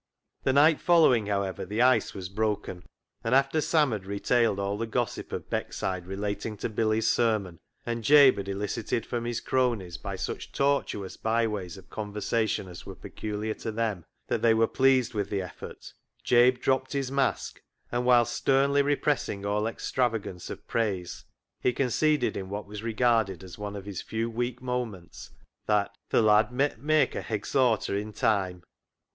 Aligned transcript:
The 0.41 0.51
night 0.51 0.81
following, 0.81 1.27
however, 1.27 1.63
the 1.63 1.83
ice 1.83 2.15
was 2.15 2.27
broken, 2.27 2.87
and 3.23 3.35
after 3.35 3.61
Sam 3.61 3.91
had 3.91 4.07
retailed 4.07 4.57
all 4.59 4.75
the 4.75 4.87
gossip 4.87 5.31
of 5.31 5.47
Beckside 5.47 6.07
relating 6.07 6.57
to 6.57 6.69
Billy's 6.69 7.07
sermon, 7.07 7.59
and 7.85 8.03
Jabe 8.03 8.37
had 8.37 8.49
elicited 8.49 9.05
from 9.05 9.25
his 9.25 9.39
cronies 9.39 9.97
by 9.99 10.15
such 10.15 10.51
tortuous 10.51 11.17
byways 11.17 11.77
of 11.77 11.91
conversation 11.91 12.67
as 12.67 12.83
were 12.83 12.95
peculiar 12.95 13.53
to 13.53 13.71
them 13.71 14.03
that 14.25 14.41
they 14.41 14.55
were 14.55 14.65
pleased 14.67 15.13
with 15.13 15.29
the 15.29 15.39
effort, 15.43 15.93
Jabe 16.23 16.57
dropped 16.57 16.93
his 16.93 17.11
mask, 17.11 17.61
and 17.91 18.03
whilst 18.03 18.33
sternly 18.33 18.81
repressing 18.81 19.45
all 19.45 19.67
extravagance 19.67 20.49
of 20.49 20.67
praise, 20.67 21.25
he 21.59 21.71
conceded 21.73 22.35
in 22.35 22.49
what 22.49 22.65
was 22.65 22.81
regarded 22.81 23.43
as 23.43 23.59
one 23.59 23.75
of 23.75 23.85
his 23.85 24.01
few 24.01 24.31
weak 24.31 24.63
moments 24.63 25.29
that" 25.67 25.95
Th' 26.09 26.13
lad 26.15 26.51
met 26.51 26.79
[might] 26.79 26.85
mak' 27.13 27.15
a 27.15 27.21
hexhorter 27.21 27.95
i' 27.95 28.09
time." 28.11 28.63